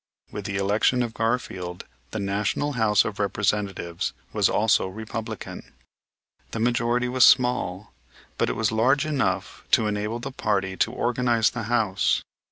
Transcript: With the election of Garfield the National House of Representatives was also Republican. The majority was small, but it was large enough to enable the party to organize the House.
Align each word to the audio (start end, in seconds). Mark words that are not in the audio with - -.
With 0.31 0.45
the 0.45 0.55
election 0.57 1.03
of 1.03 1.13
Garfield 1.13 1.85
the 2.09 2.17
National 2.19 2.71
House 2.71 3.05
of 3.05 3.19
Representatives 3.19 4.13
was 4.33 4.49
also 4.49 4.87
Republican. 4.87 5.61
The 6.49 6.59
majority 6.59 7.07
was 7.07 7.23
small, 7.23 7.93
but 8.39 8.49
it 8.49 8.55
was 8.55 8.71
large 8.71 9.05
enough 9.05 9.63
to 9.69 9.85
enable 9.85 10.17
the 10.17 10.31
party 10.31 10.75
to 10.75 10.91
organize 10.91 11.51
the 11.51 11.65
House. 11.69 12.23